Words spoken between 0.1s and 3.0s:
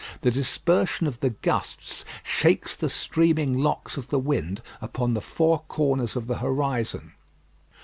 The dispersion of the gusts shakes the